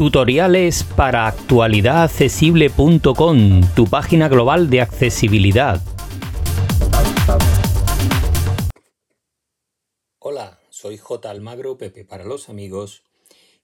Tutoriales 0.00 0.82
para 0.82 1.26
actualidadaccesible.com, 1.26 3.60
tu 3.76 3.84
página 3.84 4.30
global 4.30 4.70
de 4.70 4.80
accesibilidad. 4.80 5.82
Hola, 10.18 10.58
soy 10.70 10.96
J. 10.96 11.30
Almagro, 11.30 11.76
Pepe 11.76 12.06
para 12.06 12.24
los 12.24 12.48
amigos, 12.48 13.04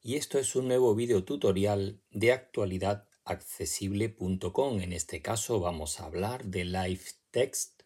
y 0.02 0.16
esto 0.16 0.38
es 0.38 0.54
un 0.54 0.68
nuevo 0.68 0.94
video 0.94 1.24
tutorial 1.24 2.02
de 2.10 2.32
actualidadaccesible.com. 2.32 4.80
En 4.82 4.92
este 4.92 5.22
caso 5.22 5.60
vamos 5.60 6.00
a 6.00 6.04
hablar 6.04 6.44
de 6.44 6.66
Live 6.66 7.04
Text, 7.30 7.84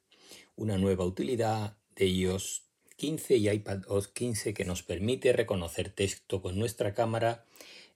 una 0.57 0.77
nueva 0.77 1.05
utilidad 1.05 1.77
de 1.95 2.09
iOS 2.09 2.65
15 2.97 3.37
y 3.37 3.49
iPadOS 3.49 4.09
15 4.09 4.55
que 4.55 4.65
nos 4.65 4.83
permite 4.83 5.33
reconocer 5.33 5.91
texto 5.91 6.43
con 6.43 6.59
nuestra 6.59 6.95
cámara 6.95 7.45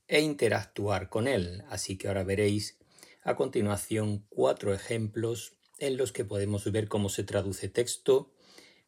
e 0.08 0.20
interactuar 0.20 1.08
con 1.08 1.28
él. 1.28 1.62
Así 1.68 1.96
que 1.96 2.08
ahora 2.08 2.24
veréis 2.24 2.78
a 3.22 3.34
continuación 3.36 4.24
cuatro 4.28 4.74
ejemplos 4.74 5.54
en 5.78 5.96
los 5.96 6.12
que 6.12 6.24
podemos 6.24 6.70
ver 6.70 6.88
cómo 6.88 7.08
se 7.08 7.24
traduce 7.24 7.68
texto, 7.68 8.30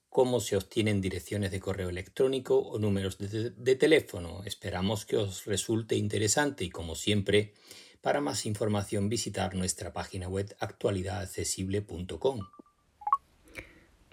cómo 0.09 0.41
se 0.41 0.57
obtienen 0.57 1.01
direcciones 1.01 1.51
de 1.51 1.61
correo 1.61 1.89
electrónico 1.89 2.59
o 2.59 2.79
números 2.79 3.19
de, 3.19 3.77
teléfono. 3.77 4.43
Esperamos 4.45 5.05
que 5.05 5.17
os 5.17 5.45
resulte 5.47 5.97
interesante 5.97 6.65
y 6.65 6.71
como 6.71 6.95
siempre, 6.95 7.55
para 8.01 8.21
más 8.21 8.47
información 8.47 9.09
visitar 9.09 9.55
nuestra 9.55 9.93
página 9.93 10.29
web 10.29 10.55
actualidadaccesible.com. 10.61 12.41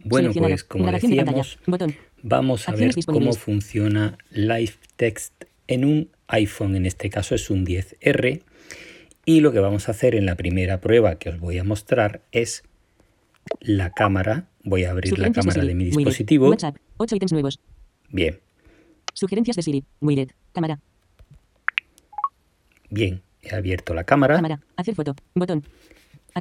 Bueno, 0.05 0.33
pues 0.33 0.63
como 0.65 0.91
decíamos, 0.91 1.59
vamos 2.21 2.67
a 2.67 2.73
ver 2.73 2.93
cómo 3.05 3.31
funciona 3.33 4.17
Live 4.31 4.75
Text 4.97 5.45
en 5.67 5.85
un 5.85 6.11
iPhone, 6.33 6.75
en 6.75 6.85
este 6.85 7.09
caso 7.09 7.35
es 7.35 7.49
un 7.49 7.65
10R. 7.65 8.41
Y 9.25 9.39
lo 9.39 9.51
que 9.51 9.59
vamos 9.59 9.87
a 9.87 9.91
hacer 9.91 10.15
en 10.15 10.25
la 10.25 10.35
primera 10.35 10.81
prueba 10.81 11.15
que 11.15 11.29
os 11.29 11.39
voy 11.39 11.57
a 11.57 11.63
mostrar 11.63 12.21
es 12.31 12.63
la 13.59 13.91
cámara. 13.91 14.47
Voy 14.63 14.83
a 14.83 14.91
abrir 14.91 15.17
la 15.17 15.31
cámara 15.31 15.63
de 15.63 15.75
mi 15.75 15.85
dispositivo. 15.85 16.49
WhatsApp, 16.49 16.77
8 16.97 17.15
ítems 17.15 17.31
nuevos. 17.33 17.59
Bien. 18.09 18.39
Sugerencias 19.13 19.55
de 19.55 19.61
Siri. 19.61 19.83
Widget. 20.01 20.33
Cámara. 20.51 20.79
Bien, 22.89 23.21
he 23.41 23.55
abierto 23.55 23.93
la 23.93 24.03
cámara. 24.03 24.35
Cámara. 24.35 24.59
Hacer 24.75 24.95
foto. 24.95 25.15
Botón. 25.35 25.63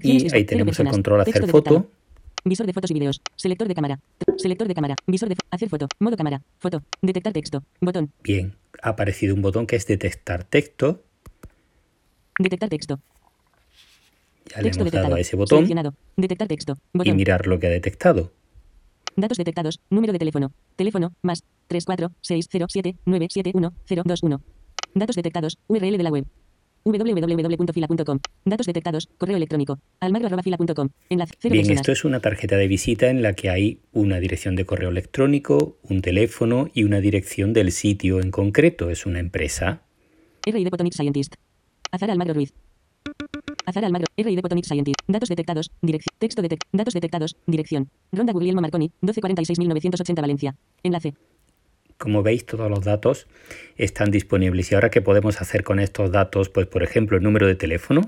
y 0.02 0.34
ahí 0.34 0.44
tenemos 0.44 0.78
el 0.80 0.88
control 0.88 1.20
hacer 1.20 1.46
foto. 1.48 1.90
Visor 2.44 2.66
de 2.66 2.72
fotos 2.72 2.90
y 2.90 2.94
videos. 2.94 3.20
Selector 3.36 3.68
de 3.68 3.74
cámara. 3.74 4.00
Selector 4.36 4.66
de 4.66 4.74
cámara. 4.74 4.96
Visor 5.06 5.28
de 5.28 5.36
hacer 5.50 5.68
foto. 5.68 5.86
Modo 6.00 6.16
cámara. 6.16 6.42
Foto. 6.58 6.82
Detectar 7.00 7.32
texto. 7.32 7.62
Botón. 7.80 8.10
Bien. 8.22 8.54
Ha 8.82 8.90
aparecido 8.90 9.34
un 9.34 9.42
botón 9.42 9.66
que 9.66 9.74
es 9.76 9.86
detectar 9.86 10.44
texto. 10.44 11.02
Detectar 12.38 12.68
texto. 12.68 13.00
Ya 14.54 14.60
le 14.60 14.68
hemos 14.70 14.90
dado 14.90 15.14
a 15.14 15.20
ese 15.20 15.36
botón. 15.36 15.66
Detectar 16.16 16.48
texto. 16.48 16.76
Y 17.02 17.12
mirar 17.12 17.46
lo 17.46 17.58
que 17.58 17.68
ha 17.68 17.70
detectado. 17.70 18.30
Datos 19.16 19.38
detectados. 19.38 19.80
Número 19.88 20.12
de 20.12 20.18
teléfono. 20.18 20.52
Teléfono 20.76 21.14
más 21.22 21.42
34607971021. 21.70 24.42
Datos 24.94 25.16
detectados. 25.16 25.58
URL 25.68 25.96
de 25.96 26.02
la 26.02 26.10
web 26.10 26.26
www.fila.com. 26.84 28.18
Datos 28.44 28.66
detectados. 28.66 29.08
Correo 29.18 29.36
electrónico. 29.36 29.78
almagro.fila.com. 30.00 30.88
Enlace. 31.08 31.34
Bien, 31.48 31.70
esto 31.70 31.92
es 31.92 32.04
una 32.04 32.20
tarjeta 32.20 32.56
de 32.56 32.68
visita 32.68 33.08
en 33.08 33.22
la 33.22 33.34
que 33.34 33.50
hay 33.50 33.80
una 33.92 34.20
dirección 34.20 34.56
de 34.56 34.64
correo 34.64 34.90
electrónico, 34.90 35.78
un 35.82 36.02
teléfono 36.02 36.70
y 36.74 36.84
una 36.84 37.00
dirección 37.00 37.52
del 37.52 37.72
sitio 37.72 38.20
en 38.20 38.30
concreto. 38.30 38.90
Es 38.90 39.06
una 39.06 39.20
empresa. 39.20 39.82
RID 40.44 40.68
Photonic 40.68 40.94
Scientist. 40.94 41.34
Azar 41.90 42.10
Almagro 42.10 42.34
Ruiz. 42.34 42.52
Azar 43.64 43.84
Almagro. 43.84 44.06
RID 44.16 44.40
Photonic 44.40 44.64
Scientist. 44.64 44.96
Datos 45.06 45.28
detectados. 45.28 45.70
Dirección. 45.80 46.14
Texto 46.18 46.42
detect. 46.42 46.64
Datos 46.72 46.94
detectados. 46.94 47.36
Dirección. 47.46 47.90
Ronda 48.10 48.32
Guglielmo 48.32 48.60
Marconi. 48.60 48.90
1246.980 49.02 50.20
Valencia. 50.20 50.56
Enlace. 50.82 51.14
Como 51.98 52.22
veis, 52.22 52.46
todos 52.46 52.70
los 52.70 52.84
datos 52.84 53.26
están 53.76 54.10
disponibles. 54.10 54.70
¿Y 54.70 54.74
ahora 54.74 54.90
qué 54.90 55.00
podemos 55.00 55.40
hacer 55.40 55.64
con 55.64 55.78
estos 55.78 56.10
datos? 56.10 56.48
Pues, 56.48 56.66
por 56.66 56.82
ejemplo, 56.82 57.16
el 57.16 57.22
número 57.22 57.46
de 57.46 57.54
teléfono. 57.54 58.02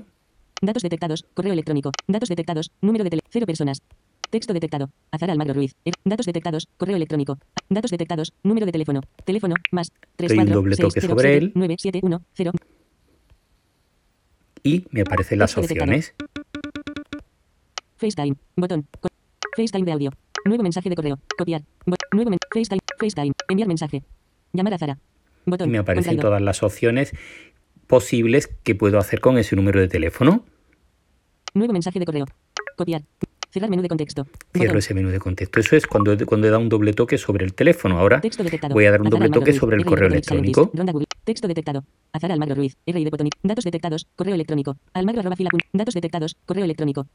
Datos 0.61 0.83
detectados. 0.83 1.25
Correo 1.33 1.53
electrónico. 1.53 1.91
Datos 2.07 2.29
detectados. 2.29 2.71
Número 2.81 3.03
de 3.03 3.09
teléfono. 3.09 3.29
Cero 3.31 3.45
personas. 3.45 3.81
Texto 4.29 4.53
detectado. 4.53 4.89
Azar 5.11 5.29
Almagro 5.31 5.53
Ruiz. 5.53 5.75
Er, 5.85 5.93
datos 6.03 6.25
detectados. 6.25 6.67
Correo 6.77 6.95
electrónico. 6.95 7.37
Datos 7.69 7.91
detectados. 7.91 8.33
Número 8.43 8.65
de 8.65 8.71
teléfono. 8.71 9.01
Teléfono 9.23 9.55
más 9.71 9.91
3 10.15 10.29
Doy 10.29 10.39
un 10.39 10.51
doble 10.51 10.75
toque 10.75 11.01
sobre 11.01 11.37
él. 11.37 11.51
9710. 11.55 12.53
Y 14.63 14.85
me 14.89 15.01
aparecen 15.01 15.39
las 15.39 15.57
opciones. 15.57 16.15
FaceTime. 17.97 18.35
Botón. 18.55 18.87
FaceTime 19.55 19.85
de 19.85 19.91
audio. 19.91 20.11
Nuevo 20.45 20.63
mensaje 20.63 20.89
de 20.89 20.95
correo. 20.95 21.19
Copiar. 21.37 21.63
Nuevo 22.15 22.29
mensaje. 22.29 22.49
FaceTime. 22.53 22.81
FaceTime. 22.99 23.33
Enviar 23.49 23.67
mensaje. 23.67 24.03
Llamar 24.53 24.73
a 24.73 24.77
Zara. 24.77 24.97
Botón. 25.45 25.69
Me 25.69 25.77
aparecen 25.77 26.17
todas 26.17 26.41
las 26.41 26.63
opciones 26.63 27.13
posibles 27.87 28.47
que 28.63 28.75
puedo 28.75 28.97
hacer 28.97 29.21
con 29.21 29.37
ese 29.37 29.55
número 29.55 29.79
de 29.79 29.87
teléfono. 29.87 30.43
Nuevo 31.53 31.73
mensaje 31.73 31.99
de 31.99 32.05
correo. 32.05 32.25
Copiar. 32.75 33.03
Cerrar 33.51 33.69
menú 33.69 33.81
de 33.81 33.87
contexto. 33.87 34.27
Cierro 34.53 34.79
ese 34.79 34.93
menú 34.93 35.09
de 35.09 35.19
contexto. 35.19 35.61
Eso 35.61 35.77
es 35.77 35.87
cuando, 35.87 36.17
cuando 36.25 36.47
he 36.47 36.49
dado 36.49 36.61
un 36.61 36.67
doble 36.67 36.91
toque 36.91 37.17
sobre 37.17 37.45
el 37.45 37.53
teléfono. 37.53 37.97
Ahora 37.97 38.21
voy 38.69 38.85
a 38.85 38.91
dar 38.91 39.01
un 39.01 39.09
doble 39.09 39.29
toque 39.29 39.53
sobre 39.53 39.77
el 39.77 39.85
correo 39.85 40.09
electrónico. 40.09 40.71
Texto 41.23 41.47
detectado. 41.47 41.85
Azar 42.11 42.33
Almagro 42.33 42.55
Ruiz. 42.55 42.75
RI 42.85 43.05
de 43.05 43.29
Datos 43.43 43.63
detectados. 43.63 44.07
Correo 44.15 44.35
electrónico. 44.35 44.75
Almagro 44.93 45.21
arroba 45.21 45.37
fila. 45.37 45.51
Datos 45.71 45.93
detectados. 45.93 46.35
Correo 46.45 46.65
electrónico. 46.65 47.07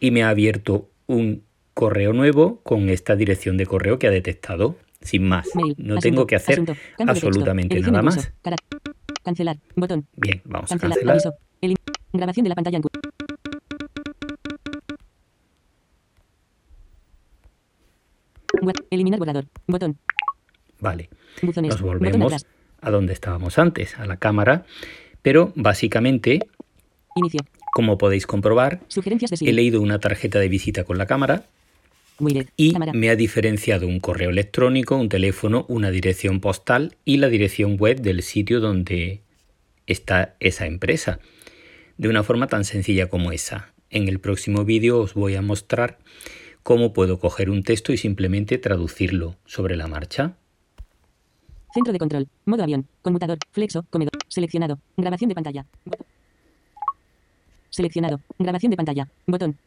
y 0.00 0.10
me 0.10 0.22
ha 0.22 0.30
abierto 0.30 0.88
un 1.06 1.44
correo 1.76 2.14
nuevo 2.14 2.62
con 2.62 2.88
esta 2.88 3.16
dirección 3.16 3.58
de 3.58 3.66
correo 3.66 3.98
que 3.98 4.06
ha 4.06 4.10
detectado. 4.10 4.76
Sin 5.02 5.28
más. 5.28 5.46
no 5.76 5.98
tengo 5.98 6.26
que 6.26 6.34
hacer 6.34 6.64
absolutamente 7.06 7.78
nada 7.80 8.00
más. 8.00 8.32
Cancelar. 9.22 9.58
Botón. 9.76 10.06
Bien, 10.16 10.40
vamos 10.46 10.72
a 10.72 10.78
cancelar. 10.78 11.18
grabación 12.14 12.44
de 12.44 12.48
la 12.48 12.54
pantalla 12.54 12.78
en 12.78 12.84
Eliminar 18.90 19.18
borrador. 19.18 19.44
Botón. 19.66 19.98
Vale. 20.80 21.10
Nos 21.42 21.82
volvemos 21.82 22.46
a 22.80 22.90
donde 22.90 23.12
estábamos 23.12 23.58
antes, 23.58 23.98
a 23.98 24.06
la 24.06 24.16
cámara. 24.16 24.64
Pero 25.20 25.52
básicamente, 25.54 26.40
Inicio. 27.16 27.40
como 27.74 27.98
podéis 27.98 28.26
comprobar, 28.26 28.80
he 29.42 29.52
leído 29.52 29.82
una 29.82 29.98
tarjeta 29.98 30.38
de 30.38 30.48
visita 30.48 30.84
con 30.84 30.96
la 30.96 31.04
cámara 31.04 31.44
y 32.56 32.74
me 32.94 33.10
ha 33.10 33.16
diferenciado 33.16 33.86
un 33.86 34.00
correo 34.00 34.30
electrónico, 34.30 34.96
un 34.96 35.08
teléfono, 35.08 35.66
una 35.68 35.90
dirección 35.90 36.40
postal 36.40 36.96
y 37.04 37.18
la 37.18 37.28
dirección 37.28 37.76
web 37.76 38.00
del 38.00 38.22
sitio 38.22 38.60
donde 38.60 39.20
está 39.86 40.34
esa 40.40 40.66
empresa. 40.66 41.20
De 41.98 42.08
una 42.08 42.22
forma 42.22 42.46
tan 42.46 42.64
sencilla 42.64 43.08
como 43.08 43.32
esa. 43.32 43.72
En 43.90 44.08
el 44.08 44.18
próximo 44.18 44.64
vídeo 44.64 44.98
os 44.98 45.14
voy 45.14 45.34
a 45.36 45.42
mostrar 45.42 45.98
cómo 46.62 46.92
puedo 46.92 47.20
coger 47.20 47.50
un 47.50 47.62
texto 47.62 47.92
y 47.92 47.96
simplemente 47.96 48.58
traducirlo 48.58 49.36
sobre 49.44 49.76
la 49.76 49.86
marcha. 49.86 50.36
Centro 51.72 51.92
de 51.92 51.98
control, 51.98 52.28
modo 52.46 52.62
avión, 52.62 52.88
conmutador, 53.02 53.38
flexo, 53.52 53.84
comedor, 53.90 54.12
seleccionado, 54.28 54.78
grabación 54.96 55.28
de 55.28 55.34
pantalla. 55.34 55.66
Seleccionado, 57.70 58.20
grabación 58.38 58.70
de 58.70 58.76
pantalla, 58.76 59.08
botón, 59.26 59.58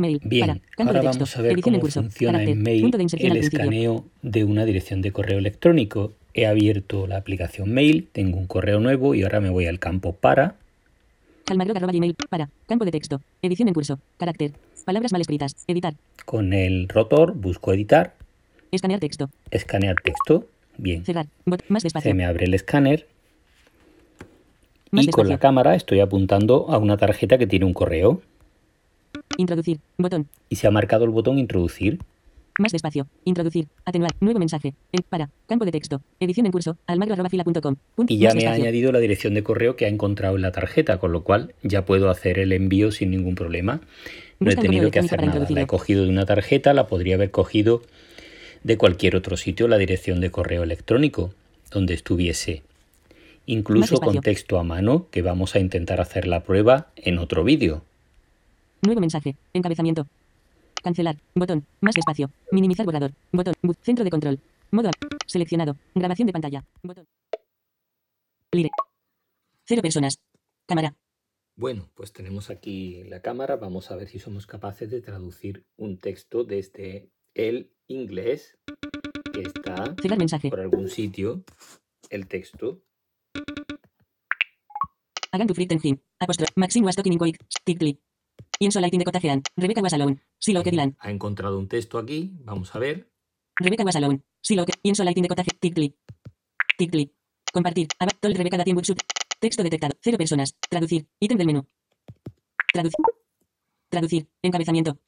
Bien, 0.00 0.62
ahora 0.78 1.02
vamos 1.02 1.36
a 1.36 1.42
ver 1.42 1.60
cómo 1.60 1.80
funciona 1.80 2.42
en 2.42 2.62
Mail 2.62 2.90
el 3.18 3.36
escaneo 3.36 4.04
de 4.22 4.44
una 4.44 4.64
dirección 4.64 5.02
de 5.02 5.12
correo 5.12 5.38
electrónico. 5.38 6.12
He 6.32 6.46
abierto 6.46 7.06
la 7.06 7.16
aplicación 7.16 7.72
Mail, 7.72 8.08
tengo 8.12 8.38
un 8.38 8.46
correo 8.46 8.80
nuevo 8.80 9.14
y 9.14 9.22
ahora 9.22 9.40
me 9.40 9.50
voy 9.50 9.66
al 9.66 9.78
campo 9.78 10.14
para. 10.14 10.54
para, 12.28 12.48
campo 12.66 12.84
de 12.84 12.90
texto, 12.92 13.20
edición 13.42 13.68
en 13.68 13.74
curso, 13.74 13.98
carácter, 14.16 14.52
palabras 14.84 15.12
mal 15.12 15.20
escritas, 15.20 15.56
editar. 15.66 15.94
Con 16.24 16.52
el 16.52 16.88
rotor 16.88 17.34
busco 17.34 17.72
editar. 17.72 18.14
Escanear 18.70 19.00
texto. 19.00 19.28
Escanear 19.50 19.96
texto. 20.02 20.46
Bien. 20.78 21.04
Cerrar. 21.04 21.26
más 21.68 21.82
despacio. 21.82 22.10
Se 22.10 22.14
me 22.14 22.24
abre 22.24 22.44
el 22.44 22.54
escáner. 22.54 23.06
y 24.92 25.08
con 25.08 25.28
la 25.28 25.38
cámara 25.38 25.74
estoy 25.74 26.00
apuntando 26.00 26.70
a 26.70 26.78
una 26.78 26.96
tarjeta 26.96 27.36
que 27.36 27.46
tiene 27.46 27.66
un 27.66 27.74
correo. 27.74 28.22
Introducir. 29.36 29.80
Botón. 29.96 30.28
Y 30.48 30.56
se 30.56 30.66
ha 30.66 30.70
marcado 30.70 31.04
el 31.04 31.10
botón 31.10 31.38
introducir. 31.38 31.98
Más 32.58 32.72
despacio. 32.72 33.06
Introducir. 33.24 33.68
Atenuar. 33.86 34.10
Nuevo 34.20 34.38
mensaje. 34.38 34.74
El 34.92 35.02
para. 35.02 35.30
Campo 35.46 35.64
de 35.64 35.72
texto. 35.72 36.02
Edición 36.18 36.46
en 36.46 36.52
curso. 36.52 36.76
almagro.fila.com. 36.86 37.76
Y 38.06 38.18
ya 38.18 38.34
me 38.34 38.46
ha 38.46 38.52
añadido 38.52 38.92
la 38.92 38.98
dirección 38.98 39.32
de 39.34 39.42
correo 39.42 39.76
que 39.76 39.86
ha 39.86 39.88
encontrado 39.88 40.36
en 40.36 40.42
la 40.42 40.52
tarjeta, 40.52 40.98
con 40.98 41.12
lo 41.12 41.22
cual 41.22 41.54
ya 41.62 41.86
puedo 41.86 42.10
hacer 42.10 42.38
el 42.38 42.52
envío 42.52 42.92
sin 42.92 43.10
ningún 43.10 43.34
problema. 43.34 43.80
No 44.40 44.50
he 44.50 44.56
tenido 44.56 44.90
que 44.90 44.98
hacer 44.98 45.24
nada. 45.24 45.46
La 45.48 45.62
he 45.62 45.66
cogido 45.66 46.04
de 46.04 46.10
una 46.10 46.26
tarjeta, 46.26 46.74
la 46.74 46.86
podría 46.86 47.14
haber 47.14 47.30
cogido 47.30 47.82
de 48.62 48.76
cualquier 48.76 49.16
otro 49.16 49.38
sitio, 49.38 49.68
la 49.68 49.78
dirección 49.78 50.20
de 50.20 50.30
correo 50.30 50.62
electrónico 50.62 51.32
donde 51.70 51.94
estuviese. 51.94 52.62
incluso 53.46 54.00
con 54.00 54.20
texto 54.20 54.58
a 54.58 54.64
mano, 54.64 55.06
que 55.10 55.22
vamos 55.22 55.54
a 55.54 55.60
intentar 55.60 56.00
hacer 56.00 56.26
la 56.26 56.42
prueba 56.42 56.88
en 56.96 57.18
otro 57.18 57.42
vídeo. 57.42 57.84
Nuevo 58.82 59.00
mensaje. 59.00 59.36
Encabezamiento. 59.52 60.06
Cancelar. 60.82 61.16
Botón. 61.34 61.66
Más 61.80 61.96
espacio. 61.96 62.30
Minimizar 62.50 62.86
borrador. 62.86 63.12
Botón. 63.30 63.54
Centro 63.82 64.04
de 64.04 64.10
control. 64.10 64.40
Modo. 64.70 64.90
Seleccionado. 65.26 65.76
Grabación 65.94 66.26
de 66.26 66.32
pantalla. 66.32 66.64
Botón. 66.82 67.06
Lire. 68.52 68.70
Cero 69.66 69.82
personas. 69.82 70.18
Cámara. 70.66 70.94
Bueno, 71.56 71.90
pues 71.94 72.12
tenemos 72.12 72.48
aquí 72.48 73.04
la 73.04 73.20
cámara. 73.20 73.56
Vamos 73.56 73.90
a 73.90 73.96
ver 73.96 74.08
si 74.08 74.18
somos 74.18 74.46
capaces 74.46 74.90
de 74.90 75.02
traducir 75.02 75.66
un 75.76 75.98
texto 75.98 76.44
desde 76.44 77.10
el 77.34 77.70
inglés 77.86 78.56
que 79.32 79.42
está 79.42 79.94
por 80.48 80.60
algún 80.60 80.88
sitio. 80.88 81.44
El 82.08 82.26
texto. 82.28 82.82
Hagan 85.32 85.46
tu. 85.46 85.54
Maxim 86.56 86.84
was 86.84 86.96
talking 86.96 87.18
Tickly. 88.60 88.66
Ienso 88.66 88.80
lighting 88.80 88.98
de 88.98 89.04
Cotacean. 89.04 89.42
Rebecca 89.56 89.80
was 89.80 89.92
alone. 89.94 90.20
Silo 90.38 90.62
que 90.62 90.70
Dylan. 90.70 90.96
Ha 91.00 91.10
encontrado 91.10 91.58
un 91.58 91.66
texto 91.66 91.98
aquí. 91.98 92.30
Vamos 92.44 92.74
a 92.74 92.78
ver. 92.78 93.10
Rebecca 93.56 93.84
was 93.84 93.96
alone. 93.96 94.22
Silo 94.42 94.66
que. 94.66 94.74
Ienso 94.82 95.02
lighting 95.02 95.22
de 95.22 95.28
Cotacean. 95.28 95.58
Tickly. 95.58 95.96
Tickly. 96.76 97.14
Compartir. 97.52 97.88
Tol 98.20 98.34
Rebecca 98.34 98.58
da 98.58 98.64
tiempo 98.64 98.82
Texto 99.40 99.62
detectado. 99.62 99.96
Cero 100.02 100.18
personas. 100.18 100.54
Traducir. 100.68 101.06
Ítem 101.18 101.38
del 101.38 101.46
menú. 101.46 101.66
Traducir. 102.72 103.04
Traducir. 103.88 104.28
Encabezamiento. 104.42 104.98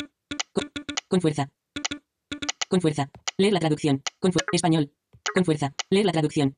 Con, 1.09 1.21
fuerza. 1.21 1.51
Con 2.69 2.81
fuerza. 2.81 3.11
Leer 3.37 3.53
la 3.53 3.61
traducción. 3.61 4.03
Con 4.19 4.33
español. 4.53 4.91
Con 5.35 5.45
fuerza. 5.45 5.75
Leer 5.91 6.07
la 6.07 6.13
traducción. 6.13 6.57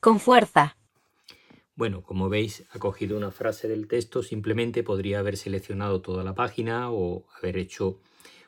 Con 0.00 0.18
fuerza. 0.18 0.77
Bueno, 1.78 2.02
como 2.02 2.28
veis, 2.28 2.64
ha 2.72 2.80
cogido 2.80 3.16
una 3.16 3.30
frase 3.30 3.68
del 3.68 3.86
texto, 3.86 4.24
simplemente 4.24 4.82
podría 4.82 5.20
haber 5.20 5.36
seleccionado 5.36 6.00
toda 6.00 6.24
la 6.24 6.34
página 6.34 6.90
o 6.90 7.24
haber 7.38 7.56
hecho 7.56 8.00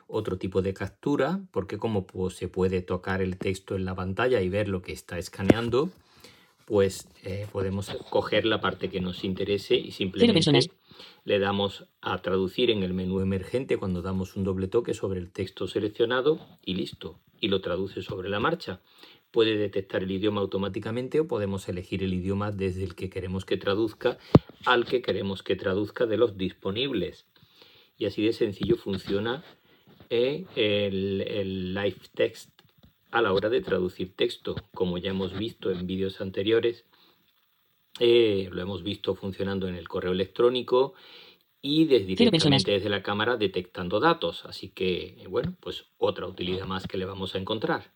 otro 0.07 0.37
tipo 0.37 0.61
de 0.61 0.73
captura, 0.73 1.39
porque 1.51 1.77
como 1.77 2.05
se 2.29 2.49
puede 2.49 2.81
tocar 2.81 3.21
el 3.21 3.37
texto 3.37 3.77
en 3.77 3.85
la 3.85 3.95
pantalla 3.95 4.41
y 4.41 4.49
ver 4.49 4.67
lo 4.67 4.81
que 4.81 4.91
está 4.91 5.17
escaneando, 5.17 5.89
pues 6.65 7.07
eh, 7.23 7.47
podemos 7.49 7.89
coger 8.09 8.43
la 8.45 8.59
parte 8.59 8.89
que 8.89 8.99
nos 8.99 9.23
interese 9.23 9.75
y 9.75 9.91
simplemente 9.91 10.69
le 11.23 11.39
damos 11.39 11.85
a 12.01 12.21
traducir 12.21 12.69
en 12.69 12.83
el 12.83 12.93
menú 12.93 13.21
emergente 13.21 13.77
cuando 13.77 14.01
damos 14.01 14.35
un 14.35 14.43
doble 14.43 14.67
toque 14.67 14.93
sobre 14.93 15.21
el 15.21 15.31
texto 15.31 15.69
seleccionado 15.69 16.37
y 16.65 16.73
listo, 16.73 17.17
y 17.39 17.47
lo 17.47 17.61
traduce 17.61 18.01
sobre 18.01 18.27
la 18.27 18.41
marcha. 18.41 18.81
Puede 19.31 19.57
detectar 19.57 20.03
el 20.03 20.11
idioma 20.11 20.41
automáticamente 20.41 21.19
o 21.19 21.27
podemos 21.27 21.67
elegir 21.69 22.03
el 22.03 22.13
idioma 22.13 22.51
desde 22.51 22.83
el 22.83 22.95
que 22.95 23.09
queremos 23.09 23.45
que 23.45 23.57
traduzca 23.57 24.17
al 24.65 24.85
que 24.85 25.01
queremos 25.01 25.41
que 25.41 25.55
traduzca 25.55 26.05
de 26.05 26.17
los 26.17 26.37
disponibles. 26.37 27.25
Y 27.97 28.05
así 28.05 28.23
de 28.23 28.33
sencillo 28.33 28.75
funciona 28.75 29.43
eh, 30.09 30.45
el, 30.55 31.21
el 31.21 31.73
live 31.73 32.01
text 32.13 32.49
a 33.11 33.21
la 33.21 33.33
hora 33.33 33.49
de 33.49 33.61
traducir 33.61 34.15
texto. 34.15 34.55
Como 34.73 34.97
ya 34.97 35.11
hemos 35.11 35.37
visto 35.37 35.71
en 35.71 35.85
vídeos 35.87 36.19
anteriores, 36.21 36.85
eh, 37.99 38.49
lo 38.51 38.61
hemos 38.61 38.83
visto 38.83 39.15
funcionando 39.15 39.67
en 39.67 39.75
el 39.75 39.87
correo 39.87 40.13
electrónico 40.13 40.93
y 41.61 41.85
desde, 41.85 42.15
directamente 42.15 42.71
desde 42.71 42.89
la 42.89 43.03
cámara 43.03 43.37
detectando 43.37 43.99
datos. 43.99 44.45
Así 44.45 44.69
que, 44.69 45.23
bueno, 45.29 45.55
pues 45.59 45.85
otra 45.97 46.25
utilidad 46.25 46.65
más 46.65 46.87
que 46.87 46.97
le 46.97 47.05
vamos 47.05 47.35
a 47.35 47.37
encontrar. 47.37 47.91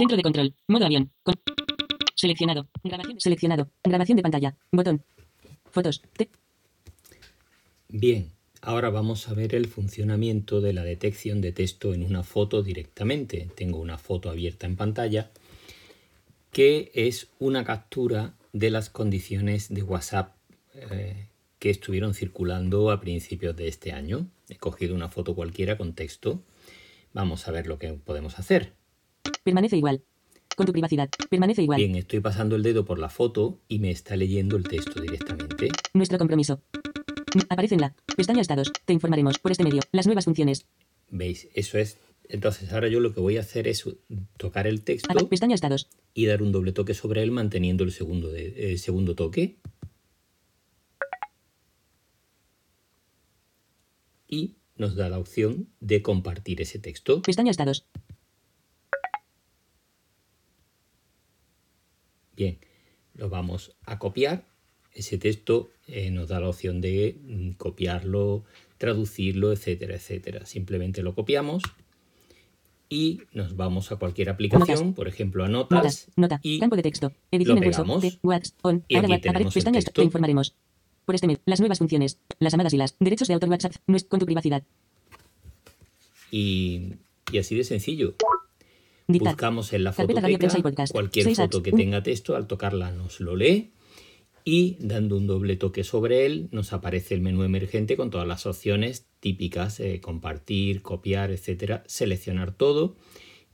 Centro 0.00 0.16
de 0.16 0.22
control. 0.22 0.54
Modo 0.66 0.86
avión. 0.86 1.12
Seleccionado. 2.16 2.70
Grabación. 2.82 3.20
Seleccionado. 3.20 3.70
Grabación 3.84 4.16
de 4.16 4.22
pantalla. 4.22 4.56
Botón. 4.72 5.04
Fotos. 5.70 6.00
Bien. 7.90 8.30
Ahora 8.62 8.88
vamos 8.88 9.28
a 9.28 9.34
ver 9.34 9.54
el 9.54 9.66
funcionamiento 9.66 10.62
de 10.62 10.72
la 10.72 10.84
detección 10.84 11.42
de 11.42 11.52
texto 11.52 11.92
en 11.92 12.02
una 12.02 12.22
foto 12.22 12.62
directamente. 12.62 13.50
Tengo 13.54 13.78
una 13.78 13.98
foto 13.98 14.30
abierta 14.30 14.66
en 14.66 14.76
pantalla 14.76 15.30
que 16.50 16.90
es 16.94 17.28
una 17.38 17.64
captura 17.64 18.32
de 18.54 18.70
las 18.70 18.88
condiciones 18.88 19.68
de 19.68 19.82
WhatsApp 19.82 20.34
eh, 20.76 21.26
que 21.58 21.68
estuvieron 21.68 22.14
circulando 22.14 22.90
a 22.90 23.02
principios 23.02 23.54
de 23.54 23.68
este 23.68 23.92
año. 23.92 24.28
He 24.48 24.56
cogido 24.56 24.94
una 24.94 25.10
foto 25.10 25.34
cualquiera 25.34 25.76
con 25.76 25.92
texto. 25.92 26.42
Vamos 27.12 27.46
a 27.46 27.50
ver 27.50 27.66
lo 27.66 27.78
que 27.78 27.92
podemos 27.92 28.38
hacer. 28.38 28.79
Permanece 29.42 29.76
igual. 29.76 30.02
Con 30.56 30.66
tu 30.66 30.72
privacidad. 30.72 31.08
Permanece 31.30 31.62
igual. 31.62 31.78
Bien, 31.78 31.94
estoy 31.94 32.20
pasando 32.20 32.56
el 32.56 32.62
dedo 32.62 32.84
por 32.84 32.98
la 32.98 33.08
foto 33.08 33.60
y 33.68 33.78
me 33.78 33.90
está 33.90 34.16
leyendo 34.16 34.56
el 34.56 34.64
texto 34.64 35.00
directamente. 35.00 35.68
Nuestro 35.94 36.18
compromiso. 36.18 36.60
Aparece 37.48 37.76
en 37.76 37.82
la 37.82 37.94
pestaña 38.16 38.40
estados. 38.40 38.70
Te 38.84 38.92
informaremos 38.92 39.38
por 39.38 39.52
este 39.52 39.64
medio 39.64 39.80
las 39.92 40.06
nuevas 40.06 40.24
funciones. 40.24 40.66
¿Veis? 41.08 41.48
Eso 41.54 41.78
es. 41.78 41.98
Entonces 42.28 42.72
ahora 42.72 42.88
yo 42.88 43.00
lo 43.00 43.12
que 43.12 43.20
voy 43.20 43.38
a 43.38 43.40
hacer 43.40 43.66
es 43.66 43.84
tocar 44.36 44.66
el 44.66 44.82
texto. 44.82 45.28
Pestaña 45.28 45.54
estados. 45.54 45.88
Y 46.14 46.26
dar 46.26 46.42
un 46.42 46.52
doble 46.52 46.72
toque 46.72 46.94
sobre 46.94 47.22
él 47.22 47.30
manteniendo 47.30 47.82
el 47.84 47.92
segundo, 47.92 48.30
de, 48.30 48.76
segundo 48.78 49.14
toque. 49.14 49.58
Y 54.28 54.56
nos 54.76 54.94
da 54.94 55.08
la 55.08 55.18
opción 55.18 55.68
de 55.80 56.02
compartir 56.02 56.60
ese 56.60 56.78
texto. 56.78 57.22
Pestaña 57.22 57.50
estados. 57.50 57.86
Bien, 62.40 62.56
lo 63.16 63.28
vamos 63.28 63.76
a 63.84 63.98
copiar 63.98 64.46
ese 64.94 65.18
texto 65.18 65.68
eh, 65.86 66.10
nos 66.10 66.28
da 66.28 66.40
la 66.40 66.48
opción 66.48 66.80
de 66.80 67.18
mm, 67.22 67.50
copiarlo, 67.58 68.44
traducirlo, 68.78 69.52
etcétera, 69.52 69.96
etcétera. 69.96 70.46
Simplemente 70.46 71.02
lo 71.02 71.14
copiamos 71.14 71.62
y 72.88 73.20
nos 73.34 73.56
vamos 73.56 73.92
a 73.92 73.96
cualquier 73.96 74.30
aplicación, 74.30 74.94
por 74.94 75.06
ejemplo 75.06 75.44
a 75.44 75.48
Notas, 75.48 76.08
nota, 76.16 76.40
y 76.42 76.60
campo 76.60 76.76
de 76.76 76.82
texto, 76.82 77.12
edición 77.30 77.56
lo 77.56 77.62
pegamos, 77.62 78.02
de 78.02 78.18
on, 78.62 78.84
y 78.88 78.96
aquí 78.96 79.18
tenemos 79.20 79.52
pestañas, 79.52 79.84
te 79.84 80.02
informaremos. 80.02 80.56
Por 81.04 81.16
este 81.16 81.26
mes, 81.26 81.40
las 81.44 81.60
nuevas 81.60 81.78
funciones, 81.78 82.20
las 82.38 82.54
amadas 82.54 82.72
y 82.72 82.78
las 82.78 82.96
derechos 83.00 83.28
de 83.28 83.34
autor 83.34 83.50
WhatsApp, 83.50 83.74
con 84.08 84.18
tu 84.18 84.24
privacidad. 84.24 84.62
Y, 86.30 86.94
y 87.30 87.38
así 87.38 87.54
de 87.54 87.64
sencillo. 87.64 88.14
Buscamos 89.18 89.72
en 89.72 89.84
la 89.84 89.92
fototeca 89.92 90.48
cualquier 90.92 91.34
foto 91.34 91.62
que 91.62 91.72
tenga 91.72 92.02
texto, 92.02 92.36
al 92.36 92.46
tocarla 92.46 92.90
nos 92.92 93.20
lo 93.20 93.36
lee 93.36 93.72
y 94.44 94.76
dando 94.80 95.16
un 95.16 95.26
doble 95.26 95.56
toque 95.56 95.84
sobre 95.84 96.26
él 96.26 96.48
nos 96.50 96.72
aparece 96.72 97.14
el 97.14 97.20
menú 97.20 97.42
emergente 97.42 97.96
con 97.96 98.10
todas 98.10 98.26
las 98.26 98.46
opciones 98.46 99.06
típicas, 99.20 99.80
eh, 99.80 100.00
compartir, 100.00 100.82
copiar, 100.82 101.30
etcétera, 101.30 101.84
seleccionar 101.86 102.52
todo. 102.52 102.96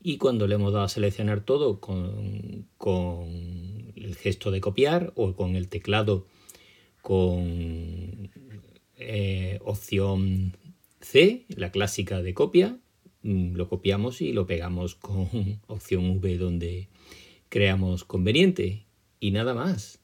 Y 0.01 0.19
cuando 0.19 0.47
le 0.47 0.55
hemos 0.55 0.73
dado 0.73 0.85
a 0.85 0.89
seleccionar 0.89 1.41
todo 1.41 1.81
con, 1.81 2.69
el 3.97 4.15
gesto 4.17 4.51
de 4.51 4.61
copiar 4.61 5.13
o 5.17 5.35
con 5.35 5.57
el 5.57 5.69
teclado 5.69 6.27
con 7.03 8.31
eh, 8.97 9.59
opción 9.65 10.57
C, 11.01 11.47
la 11.49 11.71
clásica 11.71 12.23
de 12.23 12.35
copia, 12.35 12.79
lo 13.26 13.68
copiamos 13.68 14.21
y 14.21 14.33
lo 14.33 14.47
pegamos 14.47 14.95
con 14.95 15.28
opción 15.66 16.18
V 16.18 16.38
donde 16.38 16.88
creamos 17.49 18.04
conveniente 18.04 18.87
y 19.21 19.30
nada 19.30 19.54
más. 19.54 20.00